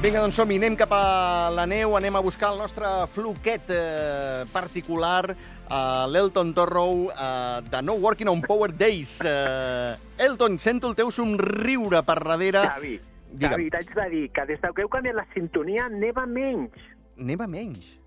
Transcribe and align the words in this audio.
Vinga, 0.00 0.22
doncs 0.24 0.38
som-hi, 0.40 0.56
anem 0.56 0.78
cap 0.80 0.94
a 0.96 1.50
la 1.52 1.66
neu, 1.68 1.92
anem 1.98 2.14
a 2.16 2.22
buscar 2.24 2.54
el 2.54 2.60
nostre 2.62 2.88
floquet 3.12 3.68
eh, 3.68 4.46
particular, 4.48 5.34
uh, 5.68 6.06
l'Elton 6.08 6.54
Torrow, 6.56 7.10
uh, 7.12 7.60
de 7.66 7.82
No 7.84 7.98
Working 8.00 8.30
on 8.32 8.40
Power 8.40 8.72
Days. 8.72 9.18
Uh, 9.20 10.00
Elton, 10.16 10.56
sento 10.58 10.88
el 10.88 10.96
teu 10.96 11.12
somriure 11.12 12.00
per 12.00 12.16
darrere. 12.16 12.64
Xavi, 12.64 12.94
Digue'm. 13.28 13.52
Xavi, 13.52 13.68
t'haig 13.76 13.92
de 13.98 14.08
dir 14.14 14.24
que 14.32 14.46
des 14.48 14.64
que 14.64 14.86
heu 14.86 14.88
canviat 14.88 15.20
la 15.20 15.26
sintonia 15.34 15.90
neva 15.92 16.24
menys. 16.24 16.80
Neva 17.20 17.44
menys. 17.46 17.98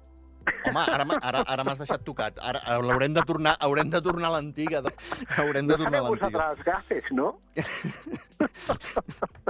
Home, 0.66 0.81
ara, 0.81 1.05
ara, 1.22 1.45
ara 1.45 1.63
m'has 1.63 1.80
deixat 1.80 2.02
tocat. 2.03 2.41
Ara 2.41 2.59
eh, 2.73 2.81
l'haurem 2.81 3.13
de 3.13 3.22
tornar, 3.22 3.53
haurem 3.61 3.94
de 3.94 4.02
tornar 4.02 4.33
a 4.33 4.39
l'antiga. 4.39 4.81
Haurem 5.38 5.69
de 5.69 5.78
No 5.78 5.83
tornar 5.85 6.02
a 6.02 6.09
l'antiga. 6.09 6.33
vosaltres 6.33 6.50
els 6.57 6.66
gafes, 6.66 7.13
no? 7.13 7.38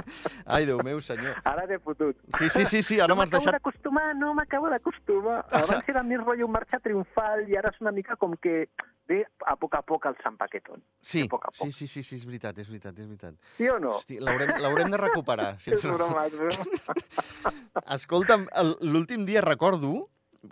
Ai, 0.46 0.64
Déu 0.66 0.78
meu, 0.84 1.00
senyor. 1.00 1.36
Ara 1.44 1.66
t'he 1.66 1.78
fotut. 1.78 2.16
Sí, 2.38 2.48
sí, 2.50 2.64
sí, 2.66 2.82
sí, 2.82 2.98
ara 3.00 3.08
no 3.12 3.16
m'has 3.16 3.30
m'acabo 3.30 3.44
deixat... 3.44 3.58
d'acostumar, 3.58 4.14
no 4.16 4.32
m'acabo 4.34 4.70
d'acostumar. 4.72 5.44
Abans 5.62 5.88
era 5.88 6.02
més 6.02 6.20
rotllo 6.24 6.48
marxa 6.48 6.80
triomfal 6.84 7.48
i 7.48 7.56
ara 7.56 7.70
és 7.74 7.80
una 7.80 7.92
mica 7.92 8.16
com 8.16 8.36
que 8.36 8.68
ve 9.08 9.20
a 9.44 9.54
poc 9.60 9.74
a 9.76 9.82
poc 9.84 10.06
el 10.08 10.16
Sant 10.22 10.36
Paquetón. 10.40 10.80
Sí, 11.02 11.26
a 11.26 11.28
poc 11.28 11.44
a 11.48 11.52
poc. 11.52 11.66
sí, 11.66 11.72
sí, 11.72 11.86
sí, 11.88 12.02
sí, 12.02 12.16
és 12.16 12.24
veritat, 12.24 12.56
és 12.58 12.68
veritat, 12.72 12.96
és 12.98 13.06
veritat. 13.06 13.34
Sí 13.58 13.68
o 13.68 13.78
no? 13.78 13.98
L'haurem 14.08 14.90
de 14.90 15.00
recuperar. 15.00 15.54
És 15.58 15.66
sense- 15.80 15.92
broma, 15.92 16.26
és 16.26 16.38
broma. 16.38 16.94
Escolta'm, 17.98 18.46
l'últim 18.80 19.26
dia 19.28 19.42
recordo 19.44 20.08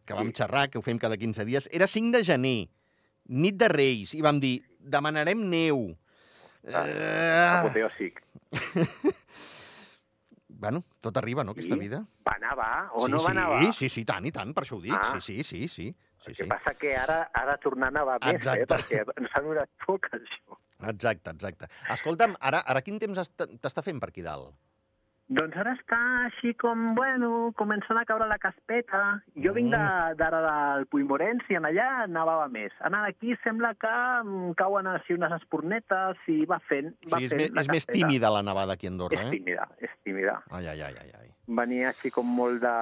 que 0.07 0.15
vam 0.15 0.29
Sí. 0.33 0.39
xerrar, 0.43 0.69
que 0.71 0.79
ho 0.79 0.83
fem 0.83 0.99
cada 0.99 1.17
15 1.17 1.45
dies, 1.45 1.69
era 1.73 1.87
5 1.87 2.17
de 2.17 2.25
gener, 2.25 2.69
nit 3.29 3.57
de 3.57 3.69
Reis, 3.69 4.15
i 4.15 4.23
vam 4.25 4.39
dir, 4.41 4.63
demanarem 4.81 5.39
neu. 5.49 5.97
Ah, 6.69 6.85
Uh, 6.87 7.67
Apoteòsic. 7.67 8.21
bueno, 10.49 10.85
tot 11.01 11.17
arriba, 11.17 11.45
no, 11.45 11.53
aquesta 11.53 11.75
Sí. 11.75 11.81
vida? 11.81 12.05
Va 12.27 12.37
nevar 12.39 12.91
o 12.93 13.07
sí, 13.07 13.11
no 13.13 13.19
va 13.23 13.29
sí, 13.31 13.35
nevar? 13.37 13.75
sí, 13.75 13.89
sí, 13.89 14.05
tant 14.05 14.27
i 14.27 14.33
tant, 14.33 14.53
per 14.55 14.65
això 14.65 14.77
ho 14.77 14.81
dic. 14.81 14.95
Ah. 14.95 15.19
Sí, 15.21 15.21
sí, 15.21 15.43
sí, 15.45 15.69
sí. 15.69 15.87
sí, 16.23 16.29
El 16.31 16.35
sí. 16.37 16.43
que 16.43 16.49
passa 16.49 16.75
que 16.75 16.97
ara 16.97 17.31
ara 17.35 17.57
tornar 17.59 17.89
a 17.89 17.91
nevar 17.99 18.19
més, 18.25 18.47
eh? 18.47 18.67
Perquè 18.67 19.03
ens 19.17 19.31
ha 19.35 19.41
durat 19.43 19.71
poc, 19.87 20.07
això. 20.13 20.59
Exacte, 20.93 21.31
exacte. 21.31 21.67
Escolta'm, 21.91 22.37
ara, 22.41 22.61
ara 22.67 22.83
quin 22.83 22.99
temps 22.99 23.19
est- 23.19 23.43
t'està 23.63 23.83
fent 23.83 24.01
per 24.01 24.09
aquí 24.11 24.23
dalt? 24.23 24.55
Doncs 25.33 25.57
ara 25.57 25.73
està 25.79 25.99
així 26.27 26.51
com, 26.61 26.95
bueno, 26.95 27.53
començant 27.57 27.97
a 27.97 28.05
caure 28.05 28.27
la 28.29 28.37
caspeta. 28.43 29.23
Jo 29.45 29.53
vinc 29.57 29.71
Mm. 29.73 29.77
de- 29.79 30.15
d'ara 30.21 30.41
del 30.45 30.87
Puigmorens 30.87 31.43
i 31.49 31.55
en 31.57 31.65
allà 31.65 32.07
nevava 32.07 32.49
més. 32.49 32.73
Anar 32.81 33.03
d'aquí 33.07 33.35
sembla 33.43 33.75
que 33.75 33.89
mm, 34.25 34.53
cauen 34.61 34.87
així 34.87 35.15
unes 35.15 35.33
espornetes 35.41 36.17
i 36.29 36.45
va 36.45 36.59
fent, 36.69 36.93
O 37.07 37.09
va 37.11 37.19
sigui, 37.19 37.27
és, 37.27 37.33
fent 37.33 37.55
la 37.55 37.61
és 37.63 37.69
més 37.69 37.87
tímida 37.87 38.31
la 38.31 38.43
nevada 38.43 38.75
aquí 38.75 38.87
a 38.87 38.91
Andorra, 38.91 39.21
És 39.23 39.27
eh? 39.29 39.31
tímida, 39.31 39.69
és 39.79 39.91
tímida. 40.05 40.43
Ai, 40.51 40.67
ai, 40.67 40.81
ai, 40.83 40.95
ai. 41.21 41.31
Venia 41.47 41.89
així 41.89 42.11
com 42.11 42.27
molt 42.27 42.61
de... 42.61 42.77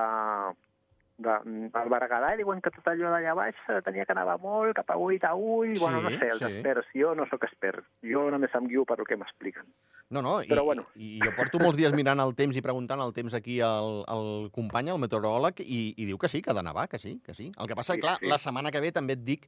de 1.20 1.34
al 1.76 1.90
Berguedà 1.92 2.32
i 2.34 2.40
diuen 2.40 2.62
que 2.64 2.72
tot 2.74 2.86
allò 2.90 3.10
d'allà 3.12 3.34
baix 3.36 3.58
eh, 3.68 3.80
tenia 3.86 4.06
que 4.08 4.16
nevar 4.16 4.38
molt, 4.42 4.74
cap 4.78 4.90
a 4.94 4.98
ull 4.98 5.18
a 5.20 5.32
ull, 5.34 5.74
Sí, 5.74 5.80
bueno, 5.82 6.00
no 6.02 6.10
sé, 6.14 6.30
els 6.32 6.40
sí. 6.40 6.48
experts. 6.48 6.90
Jo 6.96 7.14
no 7.14 7.26
sóc 7.30 7.44
expert, 7.48 7.84
jo 8.06 8.26
només 8.32 8.54
em 8.56 8.68
guio 8.70 8.86
per 8.88 8.98
el 9.00 9.08
que 9.08 9.18
m'expliquen. 9.20 9.66
No, 10.10 10.22
no, 10.22 10.40
i, 10.42 10.48
Però 10.50 10.64
bueno. 10.66 10.86
i 10.96 11.18
jo 11.22 11.32
porto 11.36 11.60
molts 11.62 11.78
dies 11.78 11.92
mirant 11.94 12.20
el 12.24 12.34
temps 12.34 12.56
i 12.56 12.62
preguntant 12.64 13.00
el 13.04 13.12
temps 13.14 13.34
aquí 13.36 13.60
al, 13.62 14.00
al 14.10 14.48
company, 14.54 14.90
al 14.90 14.98
meteoròleg, 15.02 15.60
i, 15.62 15.82
i 15.96 16.08
diu 16.08 16.18
que 16.18 16.28
sí, 16.32 16.42
que 16.42 16.50
ha 16.50 16.56
de 16.56 16.64
nevar, 16.66 16.88
que 16.88 16.98
sí, 16.98 17.20
que 17.24 17.34
sí. 17.34 17.52
El 17.56 17.68
que 17.70 17.76
passa, 17.78 17.94
sí, 17.94 18.00
clar, 18.00 18.16
sí. 18.18 18.26
la 18.26 18.38
setmana 18.38 18.72
que 18.74 18.80
ve 18.82 18.90
també 18.96 19.14
et 19.18 19.22
dic 19.26 19.46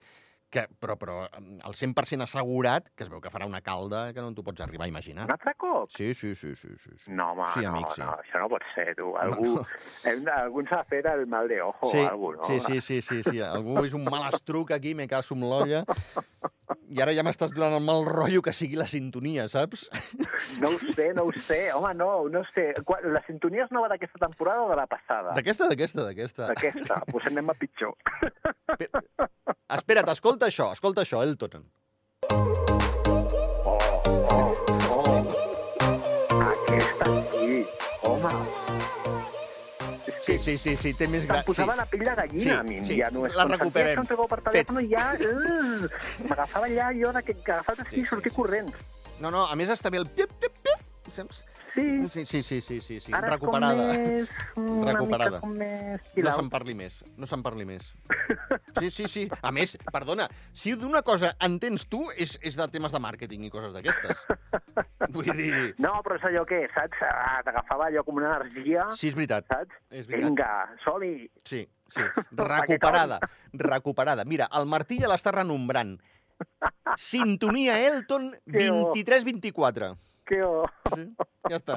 que, 0.53 0.67
però, 0.81 0.95
però 1.01 1.15
el 1.33 1.73
100% 1.75 2.27
assegurat 2.27 2.91
que 2.95 3.07
es 3.07 3.11
veu 3.11 3.23
que 3.25 3.31
farà 3.33 3.47
una 3.49 3.63
calda 3.65 4.03
que 4.13 4.21
no 4.21 4.35
t'ho 4.37 4.45
pots 4.45 4.61
arribar 4.61 4.85
a 4.85 4.91
imaginar. 4.91 5.25
Un 5.25 5.33
altre 5.35 5.55
cop? 5.57 5.89
Sí, 5.95 6.13
sí, 6.15 6.35
sí, 6.37 6.53
sí, 6.55 6.75
sí. 6.77 6.93
sí. 6.99 7.11
No, 7.11 7.31
home, 7.33 7.49
Sí, 7.55 7.65
no, 7.65 7.73
amic, 7.73 7.95
sí. 7.97 8.03
no, 8.05 8.11
això 8.21 8.43
no 8.43 8.51
pot 8.53 8.67
ser, 8.75 8.93
tu. 8.99 9.15
Algú, 9.23 9.55
No. 9.57 9.65
hem 10.11 10.25
de, 10.27 10.35
algú 10.37 10.61
ens 10.61 10.73
ha 10.77 10.83
fet 10.85 11.09
el 11.09 11.25
mal 11.33 11.49
de 11.49 11.61
ojo 11.65 11.91
sí, 11.91 11.99
o 12.05 12.09
alguna 12.11 12.43
no? 12.43 12.45
sí, 12.51 12.61
sí, 12.61 12.81
sí, 12.81 13.01
sí, 13.03 13.23
sí. 13.31 13.41
Algú 13.41 13.81
és 13.87 13.97
un 13.97 14.05
mal 14.05 14.29
estruc 14.29 14.71
aquí, 14.77 14.95
me 14.95 15.09
caso 15.09 15.35
amb 15.35 15.49
l'olla. 15.49 15.85
I 16.93 17.01
ara 17.01 17.15
ja 17.17 17.23
m'estàs 17.25 17.55
donant 17.55 17.73
el 17.79 17.85
mal 17.85 18.05
rotllo 18.05 18.43
que 18.45 18.53
sigui 18.53 18.77
la 18.77 18.85
sintonia, 18.91 19.47
saps? 19.49 19.87
No 20.61 20.69
ho 20.75 20.93
sé, 20.93 21.07
no 21.17 21.25
ho 21.25 21.33
sé. 21.47 21.61
Home, 21.73 21.95
no, 21.97 22.09
no 22.29 22.43
ho 22.43 22.49
sé. 22.53 22.67
La 23.09 23.23
sintonia 23.25 23.65
és 23.65 23.73
nova 23.73 23.89
d'aquesta 23.93 24.21
temporada 24.21 24.67
o 24.67 24.69
de 24.69 24.77
la 24.77 24.85
passada? 24.91 25.33
D'aquesta, 25.39 25.71
d'aquesta, 25.71 26.05
d'aquesta. 26.11 26.51
D'aquesta. 26.51 26.99
Doncs 27.01 27.13
pues 27.15 27.31
anem 27.31 27.49
a 27.49 27.57
pitjor. 27.57 27.97
Espera't, 29.79 30.13
escolta 30.13 30.51
això, 30.53 30.73
escolta 30.77 31.07
això, 31.07 31.23
Elton. 31.25 31.65
Oh, 32.33 33.73
oh, 34.29 34.53
oh. 34.93 35.17
Aquesta 36.51 37.09
aquí. 37.09 37.65
Home. 38.05 38.62
Sí, 40.43 40.57
sí, 40.59 40.73
sí, 40.73 40.77
sí, 40.77 40.93
té 40.99 41.07
més 41.07 41.23
Se'm 41.23 41.31
gra... 41.37 41.43
posava 41.47 41.73
Sí. 41.77 41.79
la 41.79 41.87
pell 41.87 42.03
de 42.05 42.15
gallina 42.19 42.43
Sí, 42.43 42.51
a 42.51 42.63
mi. 42.67 42.79
sí, 42.85 42.97
Ja 42.99 43.11
no 43.15 43.27
és 43.29 43.35
la 43.39 43.45
com 43.47 43.53
sentia 43.53 43.65
recuperem. 43.65 43.95
que 43.95 44.01
em 44.03 44.07
per 44.33 44.41
telèfon 44.49 44.81
i 44.83 44.89
ja... 44.91 45.05
Uh, 45.15 45.89
M'agafava 46.29 46.67
allà 46.67 46.89
jo 46.99 47.13
que 47.45 47.53
agafat 47.53 47.77
Sí, 47.79 47.83
així 47.87 48.01
i 48.01 48.05
sí, 48.05 48.11
sortir 48.11 48.33
sí, 48.33 48.37
corrents. 48.41 48.75
No, 49.23 49.31
no, 49.31 49.47
a 49.47 49.55
més 49.55 49.71
està 49.71 49.91
bé 49.95 49.99
el 50.03 50.07
pip, 50.11 50.33
pip, 50.43 50.59
pip, 50.67 51.13
saps? 51.15 51.45
Sí, 51.75 52.07
Sí, 52.13 52.27
sí, 52.27 52.43
sí, 52.43 52.61
sí, 52.61 52.81
sí, 52.81 53.01
sí. 53.01 53.13
Ara 53.15 53.31
recuperada. 53.31 53.87
com 53.95 53.97
més, 53.97 54.31
una 54.57 54.93
Recuperada. 54.93 55.39
mica 55.39 55.41
com 55.41 55.53
més... 55.57 56.11
No 56.27 56.33
se'n 56.37 56.51
parli 56.53 56.75
més, 56.77 56.99
no 57.17 57.27
se'n 57.31 57.43
parli 57.43 57.65
més. 57.65 57.87
Sí, 58.79 58.91
sí, 58.91 59.07
sí. 59.09 59.23
A 59.41 59.53
més, 59.53 59.77
perdona, 59.93 60.27
si 60.53 60.75
d'una 60.77 61.01
cosa 61.07 61.33
entens 61.41 61.87
tu 61.89 62.03
és, 62.17 62.35
és 62.43 62.57
de 62.61 62.67
temes 62.69 62.93
de 62.93 63.01
màrqueting 63.01 63.47
i 63.47 63.51
coses 63.55 63.73
d'aquestes. 63.73 64.21
Vull 65.15 65.33
dir... 65.37 65.73
No, 65.81 65.95
però 66.05 66.19
és 66.21 66.29
allò 66.29 66.45
que, 66.49 66.61
saps? 66.75 67.01
Ah, 67.09 67.41
T'agafava 67.47 67.89
allò 67.89 68.05
com 68.05 68.21
una 68.21 68.35
energia, 68.37 68.91
Sí, 68.93 69.09
és 69.09 69.17
veritat, 69.17 69.49
saps? 69.49 69.73
és 69.91 70.07
veritat. 70.07 70.29
Vinga, 70.29 70.53
som-hi. 70.85 71.15
Sí, 71.49 71.65
sí. 71.89 72.05
Recuperada, 72.53 73.19
recuperada. 73.53 74.25
Mira, 74.29 74.49
el 74.61 74.69
Martí 74.69 75.01
ja 75.01 75.09
l'està 75.09 75.33
renombrant. 75.41 75.97
Sintonia 76.99 77.79
Elton 77.87 78.33
Que 78.51 78.71
bo. 78.71 78.93
23-24. 78.95 79.95
Que 80.33 80.39
oh. 80.49 80.65
Sí, 80.95 81.03
ja 81.51 81.59
està. 81.59 81.75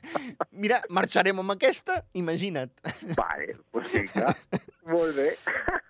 Mira, 0.64 0.80
marxarem 0.90 1.38
amb 1.38 1.52
aquesta, 1.54 2.00
imagina't. 2.18 2.72
Vale, 3.14 3.54
doncs 3.70 3.92
vinga. 3.94 4.32
Molt 4.90 5.14
bé. 5.14 5.28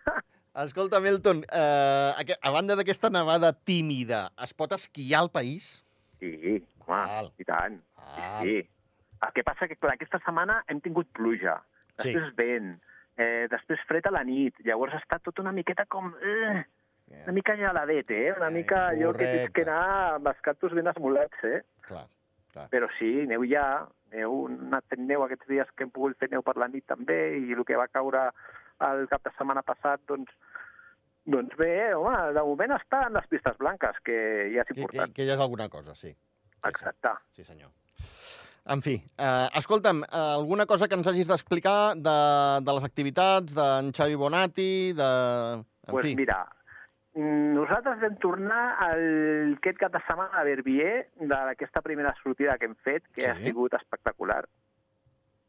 Escolta, 0.65 1.01
Melton, 1.01 1.41
eh, 1.49 2.35
a 2.37 2.51
banda 2.55 2.77
d'aquesta 2.79 3.09
nevada 3.11 3.55
tímida, 3.57 4.27
es 4.45 4.53
pot 4.55 4.77
esquiar 4.77 5.25
al 5.25 5.33
país? 5.35 5.71
Sí, 6.21 6.61
home, 6.85 7.01
Val. 7.01 7.33
i 7.41 7.49
tant. 7.49 7.81
Ah, 7.97 8.43
Sí. 8.45 8.61
El 9.25 9.33
que 9.33 9.43
passa 9.47 9.65
que 9.71 9.79
clar, 9.81 9.95
aquesta 9.97 10.21
setmana 10.21 10.59
hem 10.69 10.83
tingut 10.85 11.09
pluja, 11.17 11.57
Sí. 11.97 12.13
després 12.13 12.35
vent, 12.37 12.75
eh, 13.17 13.47
després 13.49 13.81
fred 13.89 14.05
a 14.07 14.13
la 14.13 14.23
nit, 14.29 14.59
llavors 14.67 14.93
ha 14.93 15.01
estat 15.01 15.23
tot 15.25 15.41
una 15.41 15.53
miqueta 15.57 15.87
com... 15.89 16.13
Eh, 16.21 16.65
una 17.25 17.33
mica 17.37 17.55
geladet, 17.57 18.11
eh? 18.11 18.33
Una 18.37 18.49
Eh, 18.49 18.55
mica 18.61 18.89
allò 18.91 19.13
que 19.17 19.25
tens 19.25 19.51
que 19.57 19.63
anar 19.65 20.17
amb 20.19 20.29
els 20.29 20.41
cactus 20.45 20.73
ben 20.77 20.87
esmolats, 20.93 21.43
eh? 21.45 21.63
Clar, 21.89 22.07
clar. 22.53 22.67
Però 22.73 22.89
sí, 22.99 23.13
neu 23.31 23.45
ja, 23.49 23.67
neu, 24.15 24.45
anat 24.51 24.87
fent 24.93 25.07
neu 25.09 25.25
aquests 25.25 25.49
dies 25.51 25.71
que 25.75 25.87
hem 25.87 25.93
pogut 25.95 26.19
fer 26.21 26.31
neu 26.33 26.45
per 26.47 26.57
la 26.61 26.69
nit 26.73 26.87
també, 26.91 27.37
i 27.39 27.57
el 27.57 27.65
que 27.69 27.79
va 27.81 27.91
caure 27.93 28.29
el 28.89 29.07
cap 29.11 29.25
de 29.25 29.33
setmana 29.37 29.63
passat, 29.67 30.03
doncs, 30.11 30.33
doncs 31.31 31.57
bé, 31.61 31.95
home, 31.97 32.17
de 32.37 32.45
moment 32.45 32.77
està 32.77 33.07
en 33.09 33.17
les 33.19 33.29
pistes 33.31 33.57
blanques, 33.61 34.01
que 34.05 34.19
ja 34.55 34.65
és 34.65 34.69
Que, 34.69 34.75
que, 34.75 34.81
important. 34.81 35.15
que 35.17 35.27
ja 35.29 35.39
és 35.39 35.41
alguna 35.41 35.69
cosa, 35.73 35.95
sí. 35.95 36.15
Exacte. 36.65 37.13
Sí, 37.37 37.45
senyor. 37.45 37.71
En 38.73 38.81
fi, 38.81 38.95
eh, 38.97 39.49
escolta'm, 39.61 40.03
eh, 40.05 40.21
alguna 40.41 40.65
cosa 40.65 40.89
que 40.89 40.97
ens 40.97 41.07
hagis 41.07 41.29
d'explicar 41.29 41.95
de, 42.01 42.19
de 42.65 42.75
les 42.79 42.85
activitats 42.87 43.53
d'en 43.53 43.93
Xavi 43.93 44.17
Bonatti, 44.17 44.93
de... 44.97 45.09
En 45.85 45.93
pues 45.93 46.07
fi, 46.07 46.15
mira, 46.17 46.39
nosaltres 47.15 48.01
vam 48.03 48.17
tornar 48.19 48.63
el, 48.91 49.57
aquest 49.59 49.79
cap 49.79 49.93
de 49.95 50.01
setmana 50.07 50.35
a 50.41 50.45
Verbier 50.45 51.09
d'aquesta 51.21 51.83
primera 51.83 52.15
sortida 52.23 52.57
que 52.59 52.67
hem 52.67 52.75
fet, 52.85 53.07
que 53.15 53.29
ha 53.31 53.37
Sí. 53.37 53.45
sigut 53.45 53.75
espectacular. 53.75 54.45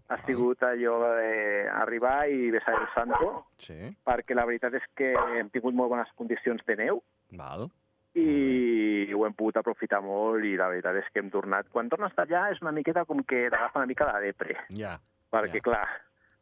Ha 0.08 0.20
sigut 0.28 0.62
allò 0.62 1.00
d'arribar 1.02 2.30
i 2.30 2.52
besar 2.52 2.76
el 2.80 2.88
santo, 2.94 3.48
sí, 3.58 3.74
perquè 4.06 4.36
la 4.36 4.46
veritat 4.46 4.76
és 4.78 4.84
que 4.94 5.16
hem 5.40 5.50
tingut 5.50 5.74
molt 5.74 5.90
bones 5.90 6.12
condicions 6.16 6.62
de 6.68 6.76
neu 6.76 7.02
val. 7.32 7.72
i 8.14 9.12
ho 9.14 9.26
hem 9.26 9.34
pogut 9.34 9.58
aprofitar 9.58 10.02
molt 10.02 10.46
i 10.46 10.56
la 10.56 10.70
veritat 10.70 10.96
és 10.96 11.10
que 11.12 11.20
hem 11.20 11.30
tornat... 11.30 11.68
Quan 11.70 11.90
tornes 11.90 12.14
d'allà 12.16 12.52
és 12.54 12.62
una 12.62 12.72
miqueta 12.72 13.04
com 13.04 13.24
que 13.28 13.50
t'agafa 13.50 13.80
una 13.82 13.88
mica 13.90 14.06
la 14.06 14.22
depre, 14.22 14.56
Ja, 14.70 15.00
perquè, 15.34 15.56
Ja. 15.60 15.62
clar, 15.62 15.90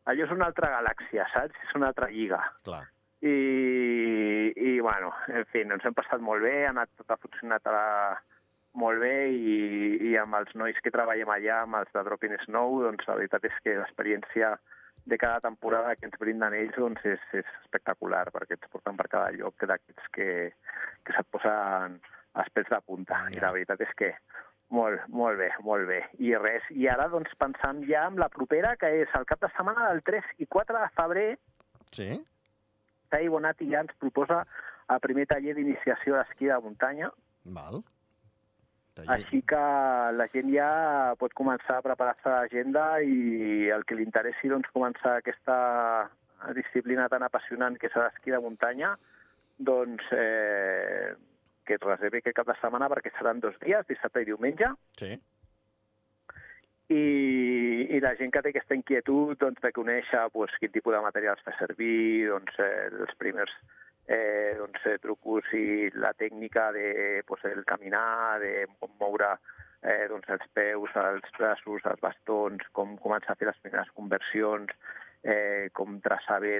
allò 0.06 0.24
és 0.28 0.32
una 0.32 0.46
altra 0.46 0.70
galàxia, 0.70 1.26
saps? 1.34 1.56
És 1.68 1.74
una 1.76 1.88
altra 1.88 2.10
lliga. 2.12 2.44
clar. 2.64 2.90
I, 3.24 4.52
i 4.60 4.80
bueno, 4.84 5.14
en 5.32 5.46
fi, 5.52 5.64
ens 5.64 5.86
hem 5.88 5.96
passat 5.96 6.22
molt 6.22 6.44
bé, 6.44 6.66
ha 6.66 6.74
anat 6.74 6.92
tot 7.00 7.14
ha 7.14 7.20
funcionat 7.22 7.68
a 7.72 7.74
la, 7.76 7.88
molt 8.80 9.00
bé 9.00 9.16
i, 9.32 9.58
i 10.10 10.16
amb 10.20 10.36
els 10.40 10.52
nois 10.60 10.80
que 10.84 10.92
treballem 10.92 11.32
allà, 11.32 11.62
amb 11.64 11.80
els 11.80 11.94
de 11.96 12.04
Dropping 12.04 12.36
Snow, 12.44 12.82
doncs 12.84 13.08
la 13.08 13.16
veritat 13.22 13.48
és 13.48 13.60
que 13.64 13.78
l'experiència 13.80 14.56
de 15.06 15.20
cada 15.20 15.40
temporada 15.44 15.96
que 15.96 16.08
ens 16.08 16.20
brinden 16.20 16.56
ells 16.58 16.76
doncs 16.80 17.06
és, 17.08 17.24
és 17.36 17.48
espectacular, 17.62 18.26
perquè 18.36 18.58
ens 18.58 18.72
porten 18.72 19.00
per 19.00 19.08
cada 19.12 19.32
lloc 19.36 19.56
d'aquests 19.72 20.12
que, 20.16 20.28
que 21.04 21.16
se't 21.16 21.32
posen 21.32 22.00
els 22.40 22.52
pèls 22.56 22.72
de 22.76 22.82
punta. 22.88 23.24
I 23.32 23.44
la 23.44 23.54
veritat 23.56 23.88
és 23.88 24.00
que 24.00 24.16
Molt, 24.74 25.04
molt 25.14 25.38
bé, 25.38 25.52
molt 25.62 25.86
bé. 25.86 26.00
I 26.24 26.32
res, 26.40 26.64
i 26.74 26.88
ara 26.90 27.04
doncs 27.12 27.30
pensant 27.38 27.84
ja 27.86 28.08
en 28.10 28.16
la 28.18 28.26
propera, 28.34 28.72
que 28.82 28.90
és 29.04 29.12
el 29.20 29.28
cap 29.30 29.44
de 29.44 29.50
setmana 29.54 29.92
del 29.92 30.00
3 30.08 30.32
i 30.42 30.48
4 30.50 30.80
de 30.80 30.88
febrer, 30.96 31.28
Sí? 31.94 32.10
Sai 33.14 33.28
Bonatti 33.30 33.70
ja 33.70 33.84
ens 33.86 33.94
proposa 34.02 34.42
el 34.90 35.00
primer 35.06 35.28
taller 35.30 35.54
d'iniciació 35.54 36.18
d'esquí 36.18 36.50
de 36.50 36.58
muntanya, 36.66 37.12
Val. 37.46 37.84
Taller. 38.94 39.10
així 39.16 39.40
que 39.50 39.60
la 40.18 40.28
gent 40.34 40.50
ja 40.54 40.68
pot 41.22 41.34
començar 41.38 41.80
a 41.80 41.86
preparar-se 41.86 42.30
l'agenda 42.30 43.02
i 43.02 43.70
el 43.74 43.86
que 43.90 43.96
li 43.98 44.06
interessi 44.06 44.50
doncs, 44.52 44.70
començar 44.74 45.16
aquesta 45.22 46.10
disciplina 46.54 47.08
tan 47.10 47.24
apassionant 47.26 47.78
que 47.82 47.88
és 47.90 47.96
l'esquí 47.98 48.34
de 48.34 48.42
muntanya, 48.44 48.96
doncs 49.58 50.04
eh, 50.12 51.14
que 51.66 51.78
es 51.80 51.86
reservi 51.86 52.20
aquest 52.22 52.36
cap 52.42 52.50
de 52.50 52.58
setmana 52.62 52.90
perquè 52.92 53.14
seran 53.18 53.40
dos 53.42 53.56
dies, 53.64 53.86
dissabte 53.90 54.22
i 54.22 54.30
diumenge, 54.30 54.74
Sí. 55.00 55.14
I, 56.94 57.88
i 57.96 58.02
la 58.04 58.14
gent 58.20 58.34
que 58.34 58.42
té 58.44 58.52
aquesta 58.54 58.78
inquietud 58.78 59.40
doncs, 59.42 59.62
de 59.64 59.72
conèixer 59.76 60.28
doncs, 60.34 60.56
quin 60.62 60.74
tipus 60.74 60.96
de 60.96 61.02
materials 61.06 61.42
fa 61.46 61.56
servir, 61.58 62.30
doncs, 62.30 62.60
eh, 62.62 62.90
els 63.06 63.16
primers 63.22 63.54
eh, 64.08 64.54
doncs, 64.60 64.86
eh, 64.90 64.98
trucos 65.04 65.50
i 65.58 65.90
la 65.98 66.14
tècnica 66.20 66.70
de 66.76 66.88
doncs, 67.28 67.46
el 67.52 67.64
caminar, 67.70 68.40
de 68.44 68.68
moure 69.00 69.34
eh, 69.84 70.08
doncs, 70.12 70.30
els 70.36 70.50
peus, 70.58 70.98
els 71.04 71.38
braços, 71.38 71.88
els 71.92 72.04
bastons, 72.04 72.68
com 72.78 72.98
començar 73.04 73.36
a 73.36 73.40
fer 73.40 73.50
les 73.50 73.62
primeres 73.64 73.92
conversions, 73.98 74.74
eh, 75.24 75.70
com 75.74 76.00
traçar 76.04 76.42
bé 76.44 76.60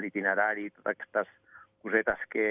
l'itinerari, 0.00 0.70
totes 0.76 0.94
aquestes 0.94 1.32
cosetes 1.82 2.24
que, 2.32 2.46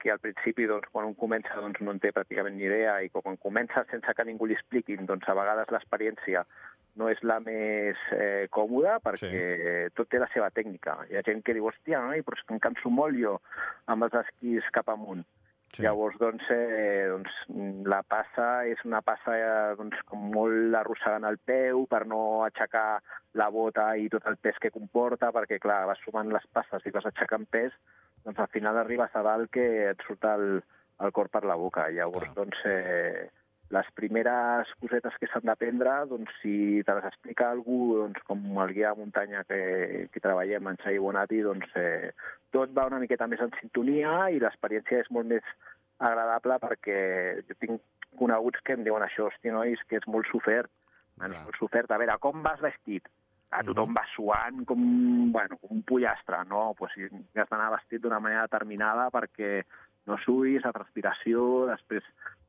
que 0.00 0.12
al 0.12 0.20
principi, 0.22 0.66
doncs, 0.70 0.88
quan 0.92 1.08
un 1.08 1.16
comença, 1.18 1.56
doncs, 1.60 1.80
no 1.82 1.94
en 1.94 2.00
té 2.02 2.12
pràcticament 2.14 2.56
ni 2.56 2.68
idea, 2.68 2.98
i 3.02 3.10
quan 3.12 3.38
comença 3.42 3.86
sense 3.90 4.14
que 4.16 4.26
ningú 4.28 4.48
li 4.48 4.56
expliquin, 4.58 5.06
doncs, 5.08 5.28
a 5.28 5.36
vegades 5.38 5.72
l'experiència 5.74 6.44
no 6.96 7.10
és 7.12 7.20
la 7.28 7.38
més 7.44 8.00
eh, 8.16 8.46
còmoda, 8.52 8.98
perquè 9.04 9.32
sí. 9.32 9.72
tot 9.96 10.08
té 10.12 10.20
la 10.20 10.30
seva 10.32 10.48
tècnica. 10.54 10.98
Hi 11.10 11.18
ha 11.18 11.24
gent 11.26 11.42
que 11.44 11.56
diu, 11.56 11.68
hòstia, 11.68 12.00
noi, 12.04 12.24
però 12.24 12.38
és 12.38 12.46
que 12.46 12.56
em 12.56 12.62
canso 12.68 12.92
molt 12.92 13.18
jo 13.20 13.36
amb 13.92 14.06
els 14.08 14.16
esquís 14.24 14.70
cap 14.76 14.88
amunt. 14.92 15.26
Sí. 15.74 15.82
Llavors, 15.82 16.16
doncs, 16.16 16.44
eh, 16.54 17.04
doncs, 17.10 17.32
la 17.90 18.00
passa 18.06 18.64
és 18.70 18.80
una 18.86 19.02
passa 19.04 19.34
doncs, 19.76 19.98
com 20.08 20.30
molt 20.32 20.78
arrossegant 20.78 21.26
el 21.28 21.36
peu 21.50 21.84
per 21.90 22.06
no 22.08 22.20
aixecar 22.46 23.02
la 23.36 23.50
bota 23.52 23.90
i 24.00 24.08
tot 24.12 24.24
el 24.30 24.38
pes 24.40 24.56
que 24.62 24.72
comporta, 24.72 25.32
perquè, 25.36 25.58
clar, 25.60 25.82
vas 25.90 26.00
sumant 26.06 26.32
les 26.32 26.46
passes 26.56 26.86
i 26.86 26.94
vas 26.94 27.08
aixecant 27.10 27.44
pes, 27.52 27.74
doncs 28.26 28.42
al 28.42 28.52
final 28.52 28.78
arribes 28.82 29.14
a 29.14 29.22
dalt 29.22 29.52
que 29.54 29.66
et 29.92 30.06
surt 30.06 30.26
el, 30.28 30.60
el 31.00 31.12
cor 31.14 31.30
per 31.30 31.44
la 31.46 31.56
boca. 31.58 31.86
Llavors, 31.94 32.32
Clar. 32.32 32.38
doncs, 32.42 32.62
eh, 32.66 33.28
les 33.74 33.88
primeres 33.98 34.70
cosetes 34.82 35.14
que 35.20 35.28
s'han 35.30 35.46
d'aprendre, 35.48 35.94
doncs, 36.10 36.30
si 36.42 36.82
te 36.86 36.94
les 36.98 37.06
explica 37.08 37.48
algú, 37.50 37.96
doncs, 38.02 38.22
com 38.28 38.42
el 38.62 38.74
guia 38.74 38.92
de 38.94 39.02
muntanya 39.02 39.42
que, 39.48 40.06
que 40.12 40.22
treballem 40.22 40.70
en 40.70 40.78
Xavi 40.82 41.02
Bonati, 41.02 41.42
doncs, 41.46 41.70
eh, 41.78 42.12
tot 42.54 42.74
va 42.76 42.86
una 42.90 43.00
miqueta 43.02 43.26
més 43.30 43.42
en 43.42 43.54
sintonia 43.60 44.28
i 44.34 44.42
l'experiència 44.42 45.02
és 45.02 45.10
molt 45.14 45.30
més 45.30 45.54
agradable 45.98 46.58
perquè 46.62 46.98
jo 47.48 47.56
tinc 47.62 47.82
coneguts 48.20 48.62
que 48.64 48.76
em 48.76 48.84
diuen 48.86 49.04
això, 49.04 49.30
hosti, 49.30 49.52
nois, 49.52 49.82
que 49.90 50.00
és 50.00 50.10
molt 50.10 50.28
sofert. 50.30 50.70
És 51.16 51.32
molt 51.32 51.56
sofert. 51.58 51.90
A 51.90 51.98
veure, 52.00 52.18
com 52.20 52.42
vas 52.44 52.60
vestit? 52.60 53.06
A 53.50 53.62
tothom 53.62 53.90
Mhm. 53.90 53.94
va 53.94 54.04
suant 54.14 54.64
com, 54.66 55.32
bueno, 55.32 55.56
com 55.58 55.76
un 55.76 55.82
pollastre, 55.82 56.44
no? 56.46 56.74
Pues, 56.76 56.92
si 56.94 57.04
has 57.04 57.48
d'anar 57.48 57.70
vestit 57.70 58.00
d'una 58.02 58.18
manera 58.20 58.42
determinada 58.42 59.10
perquè 59.10 59.62
no 60.06 60.18
suïs, 60.18 60.64
la 60.64 60.72
transpiració, 60.72 61.66
després 61.66 62.02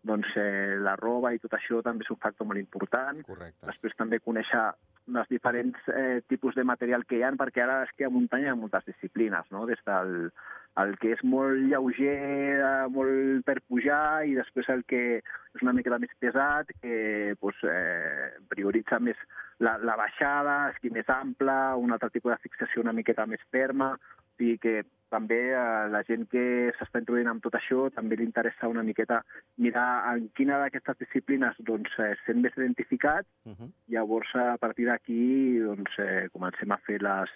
doncs, 0.03 0.27
eh, 0.35 0.75
la 0.79 0.95
roba 0.95 1.33
i 1.33 1.39
tot 1.39 1.51
això 1.53 1.81
també 1.83 2.03
és 2.03 2.09
un 2.11 2.17
factor 2.17 2.47
molt 2.47 2.59
important. 2.59 3.21
Correcte. 3.25 3.65
Després 3.65 3.95
també 3.95 4.19
conèixer 4.19 4.73
els 5.07 5.29
diferents 5.31 5.89
eh, 5.93 6.21
tipus 6.27 6.55
de 6.55 6.65
material 6.67 7.05
que 7.07 7.19
hi 7.19 7.23
ha, 7.23 7.31
perquè 7.39 7.63
ara 7.63 7.81
és 7.85 7.93
que 7.97 8.07
a 8.07 8.11
muntanya 8.13 8.49
hi 8.49 8.53
ha 8.53 8.59
moltes 8.59 8.85
disciplines, 8.89 9.47
no? 9.51 9.65
des 9.69 9.79
del 9.87 10.31
el 10.77 10.93
que 11.01 11.15
és 11.15 11.23
molt 11.25 11.57
lleuger, 11.71 12.59
eh, 12.61 12.87
molt 12.93 13.45
per 13.47 13.57
pujar, 13.65 14.27
i 14.29 14.35
després 14.37 14.69
el 14.69 14.83
que 14.89 15.01
és 15.17 15.63
una 15.65 15.73
mica 15.73 15.97
més 15.97 16.13
pesat, 16.21 16.69
que 16.83 17.33
pues, 17.41 17.57
eh, 17.65 18.35
prioritza 18.51 18.99
més 18.99 19.17
la, 19.59 19.77
la 19.81 19.95
baixada, 19.97 20.59
esquí 20.75 20.91
més 20.93 21.09
ample, 21.09 21.57
un 21.81 21.95
altre 21.95 22.11
tipus 22.13 22.35
de 22.35 22.41
fixació 22.45 22.85
una 22.85 22.93
miqueta 22.93 23.25
més 23.25 23.41
ferma, 23.49 23.95
sigui 24.37 24.57
que 24.61 24.75
també 25.09 25.39
a 25.55 25.87
la 25.91 26.01
gent 26.07 26.25
que 26.31 26.43
s'està 26.77 26.99
introduint 27.01 27.29
amb 27.31 27.43
tot 27.43 27.55
això 27.55 27.87
també 27.95 28.17
li 28.19 28.25
interessa 28.27 28.67
una 28.71 28.83
miqueta 28.83 29.21
mirar 29.63 29.87
en 30.13 30.27
quina 30.35 30.59
d'aquestes 30.61 30.99
disciplines 31.03 31.59
doncs, 31.69 31.93
eh, 32.03 32.13
sent 32.25 32.41
més 32.43 32.55
identificat 32.57 33.25
Uh 33.45 33.53
-huh. 33.53 33.71
Llavors, 33.87 34.35
a 34.35 34.57
partir 34.57 34.85
d'aquí, 34.87 35.59
doncs, 35.59 35.91
eh, 35.99 36.29
comencem 36.33 36.71
a 36.71 36.77
fer 36.77 37.01
les, 37.01 37.29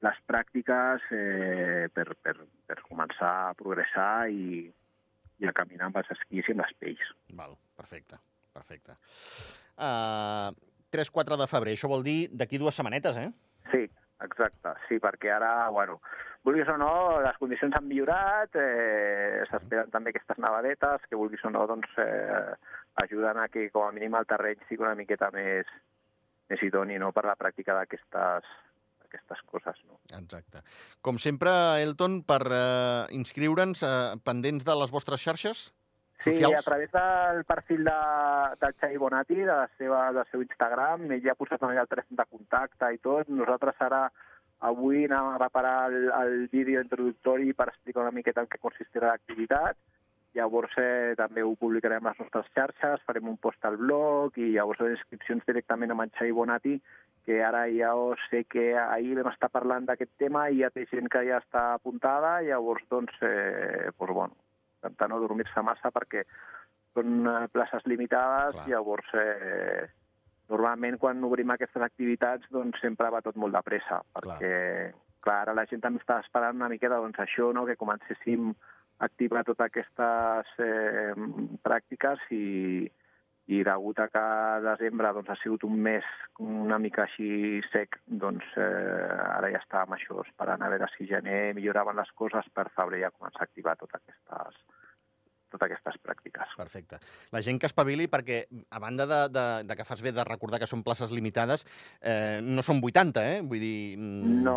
les 0.00 0.18
pràctiques 0.26 1.00
eh, 1.10 1.88
per, 1.94 2.14
per, 2.22 2.36
per 2.66 2.78
començar 2.88 3.50
a 3.50 3.54
progressar 3.54 4.30
i, 4.30 4.72
i 5.38 5.46
a 5.46 5.52
caminar 5.52 5.86
amb 5.86 5.96
els 5.96 6.10
esquís 6.10 6.48
i 6.48 6.52
amb 6.52 6.60
les 6.60 6.74
pells. 6.78 7.14
Val, 7.38 7.56
perfecte, 7.76 8.16
perfecte. 8.52 8.92
Uh, 9.76 10.50
3-4 10.90 11.38
de 11.40 11.46
febrer, 11.46 11.76
això 11.76 11.88
vol 11.88 12.02
dir 12.02 12.28
d'aquí 12.32 12.58
dues 12.58 12.74
setmanetes, 12.74 13.16
eh? 13.16 13.30
Sí, 13.70 13.88
exacte. 14.24 14.74
Sí, 14.88 14.98
perquè 15.02 15.32
ara, 15.34 15.52
bueno, 15.74 16.00
vulguis 16.46 16.68
o 16.72 16.76
no, 16.80 16.92
les 17.24 17.38
condicions 17.40 17.74
han 17.76 17.86
millorat, 17.88 18.56
eh, 18.58 19.44
s'esperen 19.50 19.92
també 19.94 20.12
aquestes 20.12 20.40
nevadetes, 20.42 21.06
que 21.08 21.18
vulguis 21.18 21.44
o 21.44 21.52
no, 21.54 21.66
doncs, 21.70 21.92
eh, 22.02 22.54
ajuden 23.04 23.40
a 23.42 23.48
que 23.48 23.68
com 23.70 23.86
a 23.86 23.94
mínim 23.94 24.18
el 24.18 24.28
terreny 24.28 24.60
sigui 24.68 24.84
una 24.84 24.98
miqueta 24.98 25.30
més, 25.34 25.70
més 26.50 26.62
idoni 26.66 26.98
no? 26.98 27.12
per 27.12 27.24
la 27.28 27.38
pràctica 27.38 27.76
d'aquestes 27.78 28.50
aquestes 29.12 29.42
coses. 29.44 29.76
No? 29.88 29.98
Exacte. 30.16 30.62
Com 31.04 31.18
sempre, 31.20 31.52
Elton, 31.84 32.22
per 32.24 32.40
uh, 32.48 33.04
inscriure'ns 33.12 33.84
uh, 33.84 34.16
pendents 34.24 34.64
de 34.64 34.76
les 34.80 34.92
vostres 34.94 35.20
xarxes 35.20 35.66
Sí, 36.22 36.32
socials. 36.32 36.60
a 36.60 36.62
través 36.62 36.92
del 36.92 37.44
perfil 37.44 37.84
de, 37.84 37.98
del 38.60 38.74
Xavi 38.80 38.96
Bonati, 38.96 39.34
de 39.34 39.46
la 39.46 39.68
seva, 39.76 40.02
del 40.12 40.26
seu 40.30 40.42
Instagram, 40.44 41.08
ell 41.10 41.24
ja 41.24 41.32
ha 41.34 41.38
posat 41.38 41.58
també 41.62 41.80
el 41.80 41.88
telèfon 41.90 42.20
de 42.20 42.28
contacte 42.30 42.90
i 42.94 43.00
tot. 43.02 43.32
Nosaltres 43.40 43.80
ara, 43.82 44.04
avui, 44.70 45.04
anem 45.08 45.32
a 45.32 45.40
preparar 45.42 45.90
el, 45.90 46.12
el 46.20 46.36
vídeo 46.52 46.82
introductori 46.84 47.50
per 47.58 47.72
explicar 47.72 48.04
una 48.04 48.14
miqueta 48.14 48.44
en 48.44 48.52
què 48.52 48.62
consistirà 48.62 49.10
l'activitat. 49.10 49.80
Llavors 50.38 50.78
eh, 50.80 51.12
també 51.18 51.42
ho 51.44 51.56
publicarem 51.60 52.06
a 52.06 52.12
les 52.14 52.22
nostres 52.22 52.46
xarxes, 52.54 53.02
farem 53.04 53.26
un 53.28 53.36
post 53.36 53.66
al 53.68 53.76
blog 53.76 54.38
i 54.40 54.54
llavors 54.54 54.80
les 54.80 54.94
inscripcions 54.96 55.44
directament 55.48 55.92
amb 55.92 56.06
en 56.06 56.14
Xavi 56.14 56.32
Bonati, 56.38 56.78
que 57.26 57.42
ara 57.44 57.66
ja 57.74 57.92
ho 57.98 58.14
sé 58.30 58.44
que 58.44 58.70
ahir 58.78 59.18
vam 59.18 59.28
estar 59.32 59.50
parlant 59.52 59.84
d'aquest 59.90 60.14
tema 60.22 60.46
i 60.48 60.62
ja 60.62 60.70
té 60.70 60.86
gent 60.94 61.10
que 61.12 61.26
ja 61.26 61.42
està 61.42 61.66
apuntada, 61.74 62.38
llavors, 62.46 62.86
doncs, 62.90 63.18
eh, 63.20 63.90
doncs 63.98 64.14
bueno, 64.14 64.38
intentar 64.82 65.08
no 65.08 65.20
dormir-se 65.22 65.62
massa 65.62 65.92
perquè 65.94 66.26
són 66.92 67.22
eh, 67.26 67.48
places 67.54 67.86
limitades, 67.86 68.56
Clar. 68.56 68.64
Clar. 68.64 68.68
llavors 68.74 69.14
eh, 69.14 69.86
normalment 70.52 70.98
quan 71.00 71.22
obrim 71.24 71.54
aquestes 71.54 71.82
activitats 71.86 72.50
doncs 72.52 72.82
sempre 72.82 73.10
va 73.14 73.22
tot 73.24 73.38
molt 73.40 73.54
de 73.56 73.62
pressa, 73.64 74.02
Clar. 74.02 74.22
perquè 74.26 74.54
clar, 75.22 75.38
ara 75.46 75.54
la 75.54 75.64
gent 75.70 75.80
també 75.84 76.02
està 76.02 76.18
esperant 76.20 76.58
una 76.58 76.68
miqueta 76.72 76.98
doncs, 76.98 77.20
això, 77.22 77.52
no? 77.54 77.64
que 77.68 77.78
comencéssim 77.78 78.50
a 78.50 79.06
activar 79.06 79.44
totes 79.46 79.68
aquestes 79.70 80.50
eh, 80.62 81.14
pràctiques 81.62 82.26
i, 82.34 82.90
i 83.50 83.62
degut 83.66 83.98
a 83.98 84.06
que 84.12 84.22
desembre 84.62 85.10
doncs, 85.16 85.32
ha 85.32 85.38
sigut 85.42 85.64
un 85.66 85.80
mes 85.82 86.06
una 86.42 86.78
mica 86.78 87.06
així 87.08 87.60
sec, 87.72 87.98
doncs 88.06 88.46
eh, 88.56 89.16
ara 89.38 89.50
ja 89.50 89.62
estàvem 89.62 89.96
això 89.96 90.20
esperant 90.22 90.62
a 90.62 90.70
veure 90.70 90.88
si 90.94 91.08
gener 91.10 91.52
milloraven 91.58 91.98
les 91.98 92.12
coses 92.14 92.46
per 92.54 92.68
febrer 92.76 93.02
ja 93.02 93.14
començar 93.14 93.42
a 93.42 93.48
activar 93.50 93.74
totes 93.80 93.98
aquestes, 93.98 94.62
totes 95.52 95.66
aquestes 95.66 95.98
pràctiques. 96.06 96.54
Perfecte. 96.56 97.00
La 97.34 97.42
gent 97.44 97.58
que 97.60 97.68
espavili, 97.68 98.08
perquè 98.10 98.44
a 98.70 98.80
banda 98.82 99.06
de, 99.10 99.20
de, 99.34 99.46
de 99.68 99.76
que 99.78 99.86
fas 99.88 100.02
bé 100.04 100.14
de 100.14 100.24
recordar 100.28 100.62
que 100.62 100.70
són 100.70 100.84
places 100.86 101.12
limitades, 101.12 101.66
eh, 102.00 102.40
no 102.42 102.64
són 102.64 102.80
80, 102.82 103.26
eh? 103.34 103.40
Vull 103.42 103.62
dir... 103.62 103.98
mm, 103.98 104.38
No, 104.46 104.56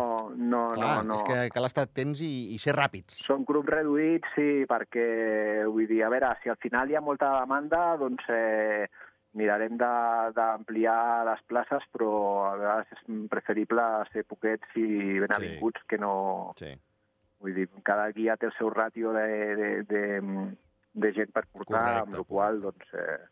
clar, 0.76 0.92
no, 1.02 1.08
no. 1.10 1.16
és 1.18 1.26
que 1.26 1.50
cal 1.56 1.66
estar 1.68 1.86
atents 1.88 2.22
i, 2.24 2.30
i 2.54 2.60
ser 2.62 2.76
ràpids. 2.76 3.18
Són 3.26 3.44
grups 3.48 3.72
reduïts, 3.72 4.30
sí, 4.36 4.64
perquè, 4.70 5.08
vull 5.66 5.88
dir, 5.90 6.02
a 6.06 6.12
veure, 6.12 6.32
si 6.42 6.52
al 6.52 6.60
final 6.62 6.90
hi 6.90 6.96
ha 6.96 7.04
molta 7.04 7.32
demanda, 7.40 7.82
doncs 8.00 8.24
eh, 8.32 8.86
mirarem 9.36 9.76
d'ampliar 9.76 10.98
les 11.28 11.42
places, 11.50 11.84
però 11.92 12.10
a 12.48 12.56
vegades 12.56 12.92
és 12.96 13.06
preferible 13.32 13.84
ser 14.12 14.24
poquets 14.24 14.76
i 14.80 15.18
ben 15.20 15.28
Sí. 15.28 15.36
avinguts 15.36 15.82
que 15.88 15.98
no... 16.00 16.54
Sí. 16.58 16.72
Vull 17.44 17.52
dir, 17.52 17.66
cada 17.84 18.08
guia 18.16 18.38
té 18.40 18.48
el 18.48 18.54
seu 18.56 18.70
ràtio 18.72 19.12
de, 19.12 19.26
de, 19.60 19.70
de, 19.90 20.04
de 20.96 21.10
gent 21.12 21.32
per 21.34 21.44
portar, 21.52 21.82
Correcte, 21.82 22.04
amb 22.06 22.14
la 22.16 22.24
qual 22.24 22.62
doncs... 22.64 22.94
Eh... 22.96 23.24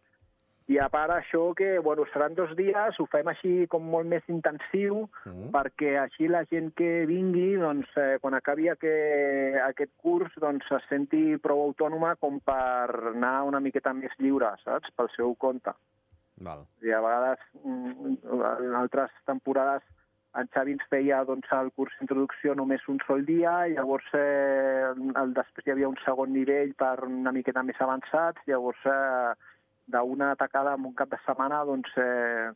I 0.73 0.79
a 0.81 0.89
part 0.89 1.13
això 1.13 1.51
que, 1.53 1.79
bueno, 1.85 2.07
seran 2.13 2.35
dos 2.35 2.55
dies, 2.57 2.97
ho 2.99 3.05
fem 3.13 3.29
així 3.29 3.67
com 3.69 3.85
molt 3.85 4.09
més 4.09 4.25
intensiu, 4.33 5.09
Mm. 5.27 5.51
perquè 5.53 5.99
així 6.01 6.29
la 6.29 6.45
gent 6.49 6.73
que 6.75 7.05
vingui, 7.07 7.57
doncs, 7.61 7.89
eh, 7.97 8.19
quan 8.21 8.33
acabi 8.35 8.69
aquest, 8.69 9.59
aquest 9.69 9.93
curs, 10.01 10.33
doncs, 10.41 10.65
es 10.73 10.87
senti 10.89 11.37
prou 11.37 11.61
autònoma 11.67 12.17
com 12.17 12.41
per 12.41 13.13
anar 13.13 13.43
una 13.45 13.61
miqueta 13.61 13.93
més 13.93 14.13
lliure, 14.19 14.55
saps?, 14.65 14.91
pel 14.97 15.09
seu 15.17 15.35
compte. 15.35 15.71
Val. 16.41 16.65
I 16.83 16.91
a 16.93 17.01
vegades, 17.01 17.39
mm, 17.63 18.17
en 18.65 18.75
altres 18.75 19.11
temporades, 19.27 19.83
en 20.35 20.49
Xavi 20.49 20.73
ens 20.73 20.83
feia 20.91 21.23
doncs, 21.25 21.47
el 21.53 21.71
curs 21.77 21.93
d'introducció 21.99 22.55
només 22.55 22.81
un 22.89 22.99
sol 23.07 23.25
dia, 23.25 23.69
i 23.69 23.75
llavors 23.75 24.07
eh, 24.15 24.91
el, 24.97 25.35
després 25.37 25.67
hi 25.67 25.71
havia 25.71 25.89
un 25.89 25.99
segon 26.05 26.33
nivell 26.33 26.75
per 26.75 27.05
una 27.05 27.33
miqueta 27.33 27.63
més 27.63 27.79
avançats, 27.79 28.41
llavors 28.47 28.81
eh, 28.87 29.35
d'una 29.87 30.31
atacada 30.33 30.75
en 30.75 30.87
un 30.89 30.95
cap 30.97 31.11
de 31.13 31.19
setmana 31.25 31.63
doncs, 31.69 31.91
eh, 32.01 32.51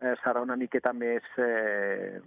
eh, 0.00 0.14
serà 0.22 0.42
una 0.44 0.56
miqueta 0.56 0.92
més, 0.92 1.26
eh, 1.38 2.20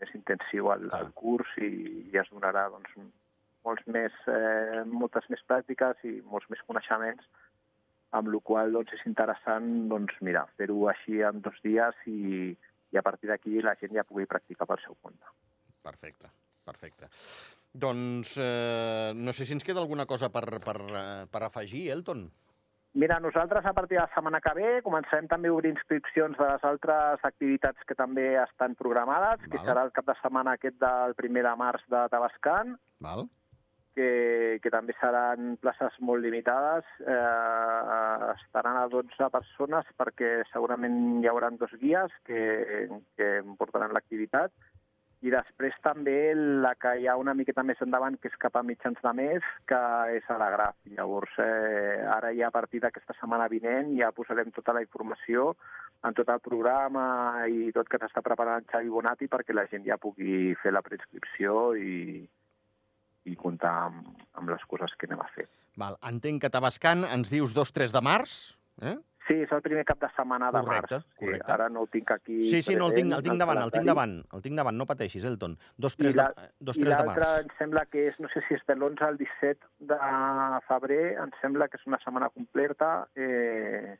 més 0.00 0.14
intensiu 0.14 0.70
el, 0.74 0.88
el 0.98 1.10
curs 1.18 1.50
i, 1.58 1.70
i 2.12 2.20
es 2.20 2.30
donarà 2.32 2.68
doncs, 2.72 2.94
molts 3.64 3.86
més, 3.88 4.14
eh, 4.28 4.84
moltes 4.86 5.26
més 5.32 5.42
pràctiques 5.48 6.04
i 6.04 6.20
molts 6.28 6.48
més 6.52 6.62
coneixements 6.68 7.24
amb 8.14 8.30
la 8.30 8.40
qual 8.46 8.70
doncs, 8.76 8.92
és 8.94 9.02
interessant 9.10 9.88
doncs, 9.90 10.14
mira, 10.22 10.44
fer-ho 10.58 10.86
així 10.92 11.20
en 11.26 11.40
dos 11.42 11.56
dies 11.64 11.98
i, 12.06 12.54
i 12.94 13.00
a 13.00 13.02
partir 13.02 13.30
d'aquí 13.30 13.58
la 13.64 13.74
gent 13.80 13.96
ja 13.96 14.06
pugui 14.06 14.28
practicar 14.30 14.68
pel 14.70 14.82
seu 14.84 14.94
compte. 15.02 15.34
Perfecte, 15.82 16.30
perfecte. 16.64 17.10
Doncs 17.74 18.36
eh, 18.38 19.10
no 19.18 19.34
sé 19.34 19.44
si 19.44 19.56
ens 19.56 19.66
queda 19.66 19.82
alguna 19.82 20.06
cosa 20.06 20.30
per, 20.30 20.46
per, 20.62 20.78
eh, 20.94 21.24
per 21.26 21.42
afegir, 21.42 21.88
Elton. 21.90 22.28
Mira, 22.94 23.18
nosaltres 23.18 23.66
a 23.66 23.72
partir 23.74 23.96
de 23.96 24.04
la 24.04 24.10
setmana 24.14 24.40
que 24.40 24.52
ve 24.54 24.68
començarem 24.86 25.26
també 25.30 25.50
a 25.50 25.54
obrir 25.56 25.72
inscripcions 25.74 26.36
de 26.38 26.46
les 26.46 26.66
altres 26.68 27.24
activitats 27.26 27.88
que 27.88 27.96
també 27.98 28.28
estan 28.38 28.76
programades, 28.78 29.40
Val. 29.40 29.50
que 29.50 29.62
serà 29.66 29.82
el 29.82 29.90
cap 29.96 30.06
de 30.06 30.14
setmana 30.20 30.54
aquest 30.54 30.78
del 30.78 31.16
primer 31.18 31.42
de 31.48 31.56
març 31.58 31.82
de 31.90 32.04
Tabascan. 32.12 32.76
Val 33.02 33.26
que, 33.94 34.58
que 34.62 34.70
també 34.74 34.94
seran 34.98 35.54
places 35.62 35.96
molt 36.00 36.24
limitades. 36.24 36.86
Eh, 37.00 38.30
estaran 38.34 38.78
a 38.80 38.86
12 38.92 39.30
persones 39.32 39.90
perquè 39.98 40.36
segurament 40.50 41.22
hi 41.22 41.30
haurà 41.30 41.52
dos 41.58 41.74
guies 41.80 42.14
que, 42.26 42.88
que 43.18 43.30
portaran 43.60 43.94
l'activitat. 43.94 44.52
I 45.24 45.30
després 45.32 45.76
també 45.80 46.34
la 46.36 46.74
que 46.76 46.90
hi 47.00 47.06
ha 47.08 47.14
una 47.16 47.32
miqueta 47.36 47.62
més 47.64 47.80
endavant, 47.80 48.18
que 48.20 48.28
és 48.28 48.36
cap 48.40 48.58
a 48.60 48.62
mitjans 48.66 48.98
de 49.00 49.12
mes, 49.16 49.46
que 49.70 49.80
és 50.18 50.26
a 50.28 50.36
la 50.40 50.50
Graf. 50.52 50.76
Llavors, 50.92 51.32
eh, 51.40 52.04
ara 52.12 52.34
ja 52.36 52.50
a 52.50 52.54
partir 52.54 52.82
d'aquesta 52.84 53.16
setmana 53.16 53.48
vinent 53.48 53.94
ja 53.96 54.12
posarem 54.12 54.52
tota 54.52 54.74
la 54.76 54.82
informació 54.84 55.54
en 56.04 56.12
tot 56.18 56.28
el 56.28 56.42
programa 56.44 57.06
i 57.48 57.72
tot 57.72 57.88
que 57.88 58.00
s'està 58.02 58.20
preparant 58.26 58.68
Xavi 58.68 58.92
Bonati 58.92 59.30
perquè 59.32 59.56
la 59.56 59.64
gent 59.70 59.86
ja 59.88 59.96
pugui 59.96 60.52
fer 60.60 60.74
la 60.76 60.84
prescripció 60.84 61.72
i, 61.72 62.20
i 63.24 63.36
comptar 63.40 63.72
amb, 63.88 64.12
amb 64.36 64.52
les 64.52 64.68
coses 64.68 64.92
que 64.98 65.08
anem 65.08 65.24
a 65.24 65.30
fer. 65.32 65.48
Val. 65.80 65.96
Entenc 66.04 66.44
que 66.44 66.52
Tabascan 66.52 67.08
ens 67.08 67.32
dius 67.32 67.56
2-3 67.56 67.96
de 67.96 68.04
març, 68.04 68.36
eh? 68.84 68.98
Sí, 69.24 69.38
és 69.40 69.52
el 69.56 69.62
primer 69.64 69.86
cap 69.88 70.00
de 70.02 70.08
setmana 70.12 70.50
de 70.52 70.60
correcte, 70.60 70.98
març. 70.98 71.06
Correcte, 71.20 71.46
sí, 71.46 71.52
Ara 71.54 71.68
no 71.72 71.84
ho 71.84 71.88
tinc 71.88 72.10
aquí 72.12 72.38
Sí, 72.50 72.60
sí, 72.62 72.74
no, 72.76 72.90
el 72.90 72.96
tinc, 72.98 73.12
el 73.16 73.22
tinc 73.24 73.40
davant, 73.40 73.60
el 73.62 73.72
tinc 73.72 73.88
davant, 73.88 74.16
el 74.36 74.42
tinc 74.44 74.58
davant, 74.60 74.76
no 74.76 74.86
pateixis, 74.90 75.24
Elton. 75.30 75.54
2-3 75.80 76.18
de, 76.18 76.26
dos, 76.68 76.76
I 76.76 76.84
l'altre 76.90 77.24
de 77.24 77.44
em 77.46 77.52
sembla 77.56 77.86
que 77.88 78.08
és, 78.10 78.18
no 78.20 78.28
sé 78.34 78.42
si 78.44 78.58
és 78.58 78.66
de 78.68 78.76
l'11 78.76 79.06
al 79.08 79.16
17 79.20 79.70
de 79.92 79.98
febrer, 80.68 81.04
em 81.24 81.32
sembla 81.40 81.70
que 81.72 81.80
és 81.80 81.88
una 81.88 82.00
setmana 82.04 82.28
completa, 82.34 82.90
eh, 83.16 83.96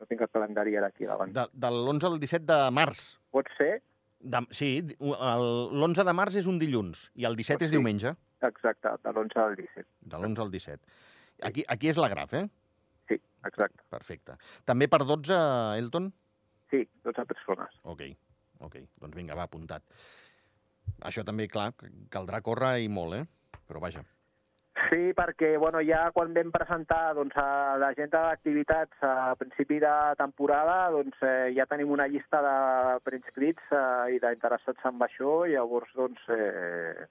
no 0.00 0.08
tinc 0.08 0.24
el 0.24 0.32
calendari 0.32 0.78
ara 0.80 0.88
aquí 0.88 1.08
davant. 1.10 1.36
De, 1.36 1.44
de 1.52 1.72
l'11 1.74 2.08
al 2.08 2.18
17 2.22 2.48
de 2.48 2.58
març. 2.80 3.04
Pot 3.36 3.52
ser? 3.58 3.74
De, 4.22 4.40
sí, 4.56 4.72
l'11 5.02 6.08
de 6.08 6.16
març 6.16 6.40
és 6.40 6.48
un 6.48 6.60
dilluns 6.62 7.10
i 7.18 7.28
el 7.28 7.36
17 7.36 7.58
Pot 7.58 7.68
és 7.68 7.74
sí. 7.74 7.76
diumenge. 7.76 8.16
Exacte, 8.48 8.96
de 9.04 9.12
l'11 9.12 9.44
al 9.44 9.56
17. 9.60 9.88
De 10.08 10.16
l'11 10.16 10.46
al 10.46 10.56
17. 10.56 10.80
Aquí, 11.44 11.68
aquí 11.68 11.92
és 11.92 12.00
la 12.00 12.08
graf, 12.08 12.32
eh? 12.38 12.46
Exacte. 13.48 13.84
Perfecte. 13.90 14.38
També 14.68 14.88
per 14.88 15.02
12, 15.04 15.38
Elton? 15.82 16.10
Sí, 16.70 16.84
12 17.04 17.26
persones. 17.28 17.78
Ok, 17.82 18.06
ok. 18.64 18.80
Doncs 19.02 19.18
vinga, 19.18 19.36
va, 19.38 19.48
apuntat. 19.50 19.84
Això 21.08 21.24
també, 21.26 21.48
clar, 21.50 21.72
caldrà 22.10 22.42
córrer 22.44 22.78
i 22.84 22.90
molt, 22.90 23.18
eh? 23.20 23.60
Però 23.68 23.82
vaja. 23.82 24.04
Sí, 24.88 25.12
perquè 25.12 25.58
bueno, 25.60 25.82
ja 25.84 26.06
quan 26.16 26.32
vam 26.32 26.50
presentar 26.52 27.12
doncs, 27.14 27.36
a 27.36 27.76
l'agenda 27.80 28.22
d'activitats 28.24 29.04
a 29.04 29.34
principi 29.36 29.76
de 29.82 29.92
temporada 30.16 30.88
doncs, 30.94 31.18
eh, 31.20 31.52
ja 31.56 31.66
tenim 31.68 31.92
una 31.92 32.06
llista 32.08 32.40
de 32.40 32.54
preinscrits 33.04 33.68
eh, 33.68 34.14
i 34.16 34.22
d'interessats 34.22 34.88
en 34.88 35.04
això, 35.04 35.42
i 35.44 35.58
llavors 35.58 35.92
doncs, 35.98 36.24
eh, 36.32 37.04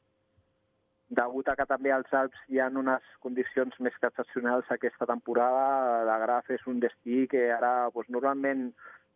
degut 1.12 1.50
a 1.52 1.56
que 1.60 1.68
també 1.68 1.92
als 1.92 2.14
Alps 2.16 2.40
hi 2.48 2.60
ha 2.60 2.70
unes 2.82 3.08
condicions 3.26 3.76
més 3.84 3.98
que 4.00 4.08
excepcionals 4.08 4.72
aquesta 4.72 5.08
temporada, 5.10 6.04
la 6.08 6.18
Graf 6.24 6.50
és 6.56 6.64
un 6.72 6.80
destí 6.80 7.26
que 7.32 7.50
ara 7.52 7.90
doncs, 7.94 8.10
normalment 8.16 8.70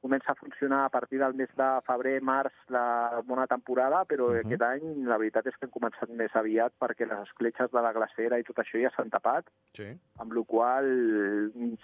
comença 0.05 0.31
a 0.31 0.35
funcionar 0.35 0.85
a 0.85 0.89
partir 0.89 1.17
del 1.17 1.33
mes 1.33 1.50
de 1.57 1.67
febrer, 1.88 2.19
març, 2.21 2.53
la 2.69 3.21
bona 3.25 3.47
temporada, 3.50 4.03
però 4.05 4.29
uh 4.29 4.35
-huh. 4.35 4.45
aquest 4.45 4.62
any 4.62 4.85
la 5.09 5.17
veritat 5.17 5.47
és 5.47 5.55
que 5.57 5.65
hem 5.65 5.74
començat 5.74 6.09
més 6.09 6.35
aviat 6.35 6.74
perquè 6.79 7.07
les 7.09 7.21
escletxes 7.27 7.71
de 7.71 7.81
la 7.81 7.91
glacera 7.91 8.38
i 8.38 8.43
tot 8.43 8.57
això 8.62 8.77
ja 8.81 8.91
s'han 8.93 9.09
tapat, 9.09 9.50
sí. 9.74 9.88
amb 10.21 10.31
la 10.33 10.43
qual 10.43 10.85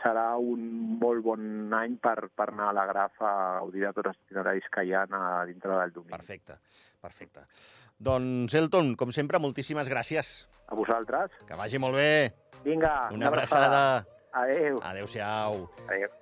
serà 0.03 0.37
un 0.37 0.61
molt 0.99 1.23
bon 1.23 1.73
any 1.73 1.97
per, 1.97 2.29
per 2.29 2.49
anar 2.49 2.69
a 2.69 2.77
la 2.79 2.85
Graf 2.85 3.21
a 3.21 3.33
gaudir 3.59 3.81
de 3.87 3.93
tots 3.93 4.09
els 4.09 4.19
itineraris 4.25 4.69
que 4.69 4.83
hi 4.83 4.93
ha 4.93 5.03
a 5.09 5.45
dintre 5.45 5.71
del 5.79 5.91
domini. 5.91 6.17
Perfecte, 6.17 6.53
perfecte. 7.01 7.41
Doncs, 7.97 8.53
Elton, 8.53 8.95
com 8.95 9.11
sempre, 9.11 9.39
moltíssimes 9.39 9.89
gràcies. 9.89 10.47
A 10.67 10.75
vosaltres. 10.75 11.31
Que 11.47 11.55
vagi 11.55 11.79
molt 11.79 11.95
bé. 11.95 12.33
Vinga, 12.63 13.07
una, 13.09 13.17
una 13.17 13.27
abraçada. 13.27 14.05
Adéu. 14.31 14.79
Adéu-siau. 14.81 15.69
Adéu 15.87 16.20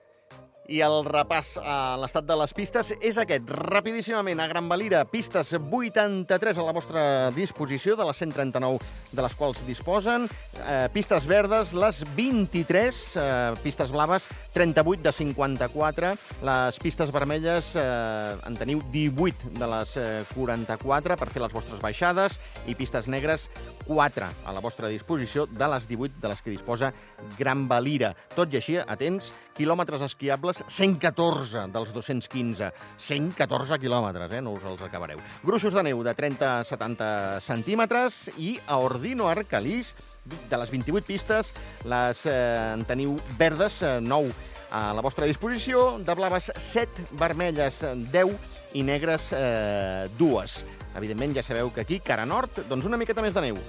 i 0.69 0.81
el 0.85 1.01
repàs 1.07 1.55
a 1.57 1.97
l'estat 1.99 2.27
de 2.29 2.35
les 2.37 2.53
pistes 2.53 2.91
és 3.01 3.17
aquest. 3.17 3.49
Rapidíssimament, 3.49 4.39
a 4.39 4.47
Gran 4.51 4.69
Valira, 4.69 5.01
pistes 5.09 5.51
83 5.57 6.59
a 6.59 6.65
la 6.65 6.73
vostra 6.75 7.03
disposició, 7.35 7.95
de 7.97 8.05
les 8.05 8.21
139 8.21 8.77
de 9.11 9.25
les 9.25 9.35
quals 9.35 9.63
disposen. 9.67 10.27
Eh, 10.61 10.87
pistes 10.93 11.25
verdes, 11.29 11.73
les 11.73 12.03
23, 12.15 13.01
eh, 13.17 13.53
pistes 13.63 13.91
blaves, 13.91 14.27
38 14.53 15.03
de 15.03 15.13
54. 15.13 16.13
Les 16.45 16.79
pistes 16.79 17.11
vermelles 17.11 17.73
eh, 17.75 18.37
en 18.45 18.59
teniu 18.59 18.83
18 18.93 19.55
de 19.57 19.71
les 19.73 19.95
eh, 19.97 20.07
44 20.35 21.17
per 21.17 21.29
fer 21.33 21.43
les 21.43 21.53
vostres 21.53 21.81
baixades 21.81 22.37
i 22.69 22.77
pistes 22.77 23.09
negres 23.09 23.49
4 23.87 24.29
a 24.45 24.53
la 24.53 24.61
vostra 24.61 24.89
disposició 24.91 25.47
de 25.49 25.67
les 25.73 25.87
18 25.89 26.21
de 26.21 26.29
les 26.29 26.41
que 26.45 26.53
disposa 26.53 26.93
Gran 27.39 27.67
Valira. 27.67 28.13
Tot 28.35 28.53
i 28.53 28.59
així, 28.61 28.77
atents, 28.79 29.33
quilòmetres 29.57 30.03
esquiables 30.05 30.58
114 30.67 31.67
dels 31.73 31.93
215. 31.95 32.71
114 32.97 33.79
quilòmetres, 33.81 34.33
eh? 34.35 34.41
No 34.43 34.55
us 34.57 34.67
els 34.67 34.83
acabareu. 34.85 35.21
Gruixos 35.43 35.75
de 35.75 35.83
neu 35.89 36.03
de 36.05 36.13
30-70 36.15 37.39
centímetres 37.45 38.29
i 38.37 38.57
a 38.67 38.79
Ordino 38.83 39.29
Arcalís, 39.29 39.95
de 40.25 40.57
les 40.61 40.69
28 40.69 41.07
pistes, 41.07 41.53
les 41.89 42.25
eh, 42.29 42.73
en 42.75 42.85
teniu 42.85 43.17
verdes, 43.39 43.81
eh, 43.83 43.97
9 44.01 44.33
a 44.71 44.93
la 44.93 45.01
vostra 45.01 45.25
disposició, 45.25 45.97
de 45.97 46.13
blaves 46.13 46.51
7, 46.55 47.09
vermelles 47.17 47.81
10 48.11 48.35
i 48.77 48.83
negres 48.85 49.31
eh, 49.33 50.07
2. 50.19 50.57
Evidentment, 50.99 51.35
ja 51.37 51.45
sabeu 51.45 51.71
que 51.73 51.81
aquí, 51.81 51.99
cara 52.05 52.25
nord, 52.29 52.65
doncs 52.69 52.85
una 52.85 52.99
miqueta 53.01 53.25
més 53.25 53.33
de 53.33 53.49
neu. 53.49 53.61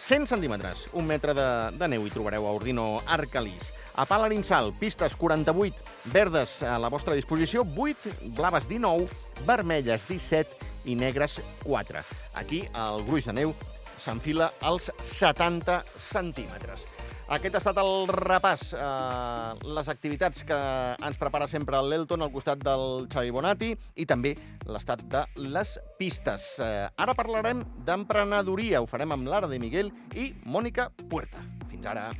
100 0.00 0.26
centímetres, 0.26 0.86
un 0.96 1.06
metre 1.06 1.34
de, 1.36 1.46
de 1.76 1.88
neu 1.92 2.06
hi 2.06 2.12
trobareu 2.14 2.46
a 2.48 2.54
Ordino 2.56 3.02
Arcalís. 3.06 3.74
A 3.96 4.06
Palarinsal, 4.06 4.72
pistes 4.78 5.16
48, 5.16 5.76
verdes 6.12 6.62
a 6.62 6.78
la 6.78 6.88
vostra 6.88 7.14
disposició, 7.14 7.64
8, 7.64 8.14
blaves 8.36 8.68
19, 8.68 9.08
vermelles 9.46 10.06
17 10.08 10.70
i 10.86 10.94
negres 10.96 11.40
4. 11.64 12.04
Aquí 12.40 12.64
el 12.70 13.04
gruix 13.04 13.26
de 13.26 13.34
neu 13.36 13.54
s'enfila 14.00 14.52
als 14.64 14.92
70 15.02 15.82
centímetres. 15.98 16.86
Aquest 17.30 17.54
ha 17.54 17.60
estat 17.60 17.78
el 17.78 18.08
repàs, 18.10 18.72
eh, 18.74 19.68
les 19.76 19.88
activitats 19.92 20.42
que 20.42 20.56
ens 20.98 21.18
prepara 21.20 21.46
sempre 21.46 21.78
l'Elton 21.78 22.24
al 22.26 22.32
costat 22.34 22.58
del 22.58 23.06
Xavi 23.12 23.30
Bonati 23.30 23.70
i 23.94 24.06
també 24.06 24.34
l'estat 24.66 25.04
de 25.06 25.22
les 25.36 25.76
pistes. 25.98 26.58
Eh, 26.58 26.88
ara 26.96 27.14
parlarem 27.14 27.62
d'emprenedoria. 27.86 28.82
Ho 28.82 28.90
farem 28.90 29.12
amb 29.12 29.30
Lara 29.30 29.46
de 29.46 29.60
Miguel 29.62 29.92
i 30.16 30.32
Mònica 30.42 30.90
Puerta. 31.08 31.38
Fins 31.70 31.86
ara. 31.86 32.10